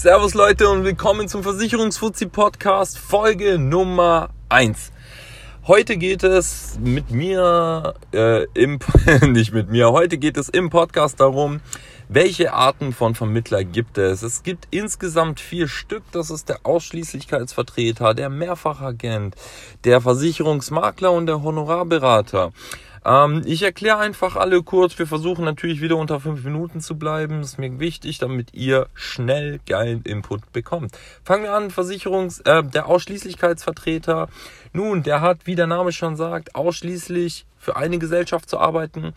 [0.00, 4.92] Servus Leute und willkommen zum Versicherungsfuzzi Podcast Folge Nummer 1.
[5.66, 8.78] Heute geht es mit mir äh, im
[9.30, 11.60] nicht mit mir, heute geht es im Podcast darum,
[12.08, 14.22] welche Arten von Vermittler gibt es?
[14.22, 16.02] Es gibt insgesamt vier Stück.
[16.12, 19.36] Das ist der Ausschließlichkeitsvertreter, der Mehrfachagent,
[19.84, 22.52] der Versicherungsmakler und der Honorarberater.
[23.04, 24.98] Ähm, ich erkläre einfach alle kurz.
[24.98, 27.40] Wir versuchen natürlich wieder unter fünf Minuten zu bleiben.
[27.40, 30.96] Das ist mir wichtig, damit ihr schnell geilen Input bekommt.
[31.24, 31.70] Fangen wir an.
[31.70, 34.28] Versicherungs, äh, der Ausschließlichkeitsvertreter.
[34.72, 39.14] Nun, der hat, wie der Name schon sagt, ausschließlich für eine Gesellschaft zu arbeiten.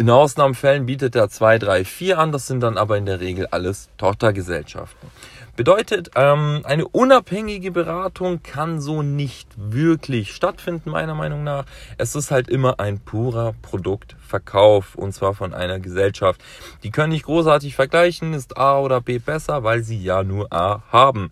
[0.00, 2.32] In Ausnahmefällen bietet er zwei, drei, vier an.
[2.32, 5.10] Das sind dann aber in der Regel alles Tochtergesellschaften.
[5.56, 11.66] Bedeutet, ähm, eine unabhängige Beratung kann so nicht wirklich stattfinden, meiner Meinung nach.
[11.98, 16.40] Es ist halt immer ein purer Produktverkauf und zwar von einer Gesellschaft.
[16.82, 20.82] Die können nicht großartig vergleichen, ist A oder B besser, weil sie ja nur A
[20.90, 21.30] haben.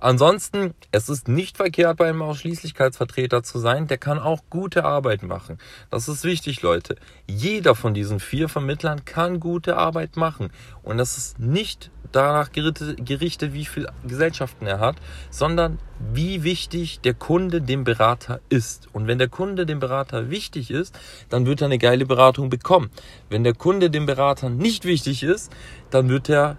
[0.00, 3.86] Ansonsten, es ist nicht verkehrt, beim Ausschließlichkeitsvertreter zu sein.
[3.86, 5.58] Der kann auch gute Arbeit machen.
[5.90, 6.96] Das ist wichtig, Leute.
[7.26, 10.50] Jeder von diesen vier Vermittlern kann gute Arbeit machen.
[10.82, 14.96] Und das ist nicht danach gerichtet, wie viele Gesellschaften er hat,
[15.30, 15.78] sondern
[16.12, 18.88] wie wichtig der Kunde dem Berater ist.
[18.92, 22.90] Und wenn der Kunde dem Berater wichtig ist, dann wird er eine geile Beratung bekommen.
[23.28, 25.52] Wenn der Kunde dem Berater nicht wichtig ist,
[25.90, 26.56] dann wird der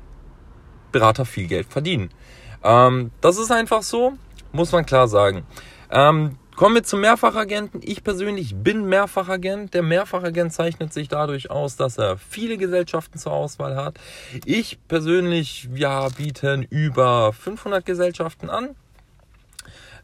[0.91, 2.11] Berater viel Geld verdienen.
[2.63, 4.13] Ähm, das ist einfach so,
[4.51, 5.43] muss man klar sagen.
[5.89, 7.81] Ähm, kommen wir zum Mehrfachagenten.
[7.83, 9.73] Ich persönlich bin Mehrfachagent.
[9.73, 13.99] Der Mehrfachagent zeichnet sich dadurch aus, dass er viele Gesellschaften zur Auswahl hat.
[14.45, 18.75] Ich persönlich, ja, bieten über 500 Gesellschaften an.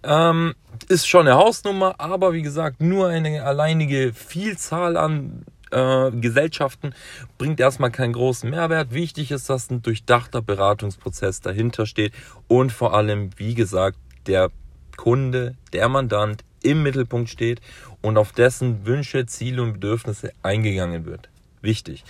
[0.03, 0.55] Ähm,
[0.89, 6.93] ist schon eine Hausnummer, aber wie gesagt, nur eine alleinige Vielzahl an äh, Gesellschaften
[7.37, 8.93] bringt erstmal keinen großen Mehrwert.
[8.93, 12.13] Wichtig ist, dass ein durchdachter Beratungsprozess dahinter steht
[12.47, 14.51] und vor allem, wie gesagt, der
[14.95, 17.61] Kunde, der Mandant im Mittelpunkt steht
[18.01, 21.29] und auf dessen Wünsche, Ziele und Bedürfnisse eingegangen wird.
[21.61, 22.03] Wichtig.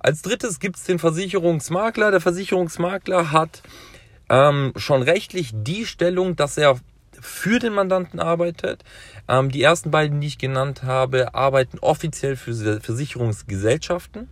[0.00, 2.10] Als drittes gibt es den Versicherungsmakler.
[2.10, 3.62] Der Versicherungsmakler hat
[4.28, 6.78] ähm, schon rechtlich die Stellung, dass er
[7.20, 8.84] für den Mandanten arbeitet.
[9.28, 14.28] Ähm, die ersten beiden, die ich genannt habe, arbeiten offiziell für Versicherungsgesellschaften.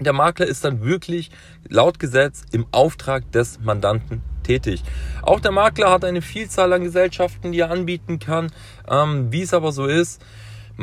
[0.00, 1.30] Der Makler ist dann wirklich
[1.68, 4.82] laut Gesetz im Auftrag des Mandanten tätig.
[5.22, 8.50] Auch der Makler hat eine Vielzahl an Gesellschaften, die er anbieten kann.
[8.88, 10.20] Ähm, wie es aber so ist,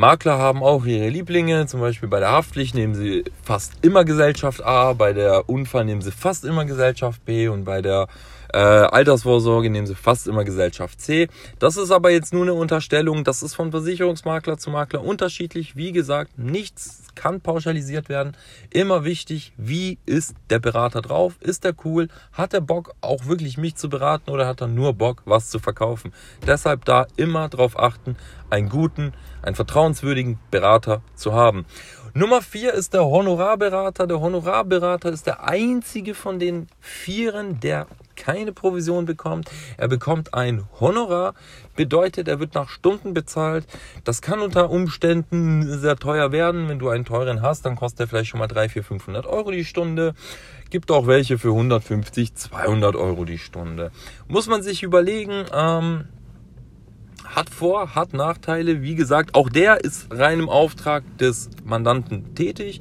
[0.00, 4.64] Makler haben auch ihre Lieblinge, zum Beispiel bei der Haftpflicht nehmen sie fast immer Gesellschaft
[4.64, 8.08] A, bei der Unfall nehmen sie fast immer Gesellschaft B und bei der
[8.52, 11.28] äh, Altersvorsorge nehmen sie fast immer Gesellschaft C.
[11.58, 13.24] Das ist aber jetzt nur eine Unterstellung.
[13.24, 15.76] Das ist von Versicherungsmakler zu Makler unterschiedlich.
[15.76, 18.36] Wie gesagt, nichts kann pauschalisiert werden.
[18.70, 21.34] Immer wichtig, wie ist der Berater drauf?
[21.40, 22.08] Ist er cool?
[22.32, 25.58] Hat er Bock, auch wirklich mich zu beraten oder hat er nur Bock, was zu
[25.58, 26.12] verkaufen?
[26.46, 28.16] Deshalb da immer drauf achten,
[28.48, 29.12] einen guten,
[29.42, 29.54] einen
[29.90, 31.66] vertrauenswürdigen Berater zu haben.
[32.12, 34.06] Nummer vier ist der Honorarberater.
[34.06, 37.86] Der Honorarberater ist der einzige von den Vieren, der
[38.16, 39.48] keine Provision bekommt.
[39.76, 41.34] Er bekommt ein Honorar,
[41.76, 43.64] bedeutet, er wird nach Stunden bezahlt.
[44.04, 46.68] Das kann unter Umständen sehr teuer werden.
[46.68, 49.50] Wenn du einen teuren hast, dann kostet er vielleicht schon mal 300, 400, 500 Euro
[49.52, 50.14] die Stunde.
[50.68, 53.92] Gibt auch welche für 150, 200 Euro die Stunde.
[54.28, 56.06] Muss man sich überlegen, ähm,
[57.34, 58.82] hat Vor-, hat Nachteile.
[58.82, 62.80] Wie gesagt, auch der ist rein im Auftrag des Mandanten tätig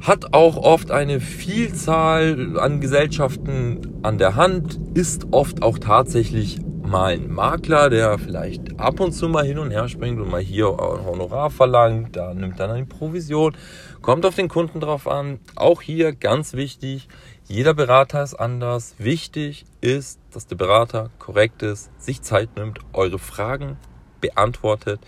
[0.00, 7.14] hat auch oft eine Vielzahl an Gesellschaften an der Hand, ist oft auch tatsächlich mal
[7.14, 10.68] ein Makler, der vielleicht ab und zu mal hin und her springt und mal hier
[10.68, 13.56] ein Honorar verlangt, da nimmt dann eine Provision,
[14.00, 15.40] kommt auf den Kunden drauf an.
[15.56, 17.08] Auch hier ganz wichtig,
[17.48, 18.94] jeder Berater ist anders.
[18.98, 23.76] Wichtig ist, dass der Berater korrekt ist, sich Zeit nimmt, eure Fragen
[24.20, 25.00] beantwortet,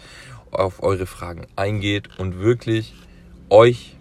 [0.50, 2.94] auf eure Fragen eingeht und wirklich
[3.50, 3.96] euch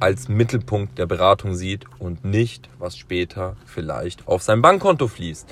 [0.00, 5.46] als Mittelpunkt der Beratung sieht und nicht, was später vielleicht auf sein Bankkonto fließt.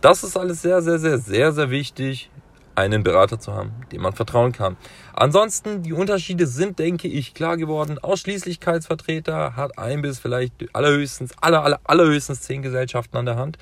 [0.00, 2.30] Das ist alles sehr, sehr, sehr, sehr, sehr wichtig,
[2.74, 4.78] einen Berater zu haben, dem man vertrauen kann.
[5.12, 7.98] Ansonsten, die Unterschiede sind, denke ich, klar geworden.
[7.98, 13.58] Ausschließlichkeitsvertreter hat ein bis vielleicht allerhöchstens, aller, aller, allerhöchstens zehn Gesellschaften an der Hand.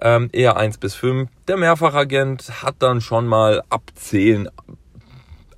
[0.00, 1.28] Ähm, eher eins bis fünf.
[1.46, 4.48] Der Mehrfachagent hat dann schon mal ab zehn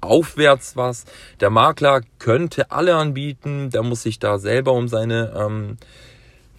[0.01, 1.05] aufwärts was.
[1.41, 5.77] Der Makler könnte alle anbieten, der muss sich da selber um seine ähm,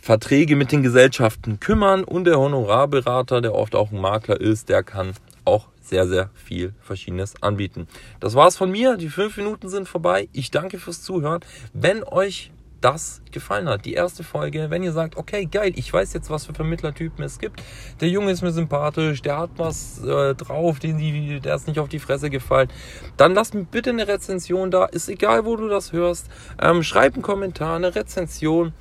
[0.01, 4.83] Verträge mit den Gesellschaften kümmern und der Honorarberater, der oft auch ein Makler ist, der
[4.83, 5.13] kann
[5.45, 7.87] auch sehr, sehr viel Verschiedenes anbieten.
[8.19, 8.97] Das war's von mir.
[8.97, 10.29] Die fünf Minuten sind vorbei.
[10.33, 11.41] Ich danke fürs Zuhören.
[11.73, 12.51] Wenn euch
[12.81, 13.85] das gefallen hat.
[13.85, 17.39] Die erste Folge, wenn ihr sagt, okay, geil, ich weiß jetzt, was für Vermittlertypen es
[17.39, 17.61] gibt.
[17.99, 21.89] Der Junge ist mir sympathisch, der hat was äh, drauf, den der ist nicht auf
[21.89, 22.69] die Fresse gefallen.
[23.17, 24.85] Dann lasst mir bitte eine Rezension da.
[24.85, 26.27] Ist egal, wo du das hörst.
[26.61, 28.73] Ähm, schreib einen Kommentar, eine Rezension.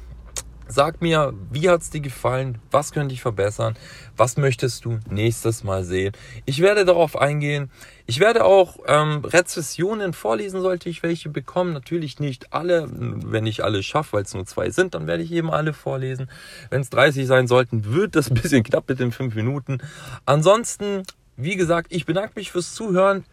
[0.71, 2.59] Sag mir, wie hat's dir gefallen?
[2.71, 3.75] Was könnte ich verbessern?
[4.19, 6.13] Was möchtest du nächstes Mal sehen?
[6.45, 7.71] Ich werde darauf eingehen.
[8.05, 11.73] Ich werde auch ähm, Rezessionen vorlesen, sollte ich welche bekommen.
[11.73, 12.87] Natürlich nicht alle.
[12.91, 16.29] Wenn ich alle schaffe, weil es nur zwei sind, dann werde ich eben alle vorlesen.
[16.69, 19.79] Wenn es 30 sein sollten, wird das ein bisschen knapp mit den fünf Minuten.
[20.27, 21.03] Ansonsten,
[21.39, 23.25] wie gesagt, ich bedanke mich fürs Zuhören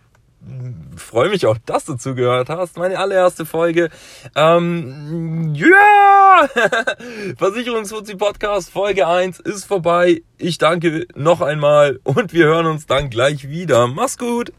[0.95, 2.77] freue mich auch, dass du zugehört hast.
[2.77, 3.89] Meine allererste Folge.
[4.35, 5.65] Ähm, ja!
[5.75, 6.47] Yeah!
[7.37, 10.21] Versicherungsfuzzi Podcast Folge 1 ist vorbei.
[10.37, 13.87] Ich danke noch einmal und wir hören uns dann gleich wieder.
[13.87, 14.51] Mach's gut!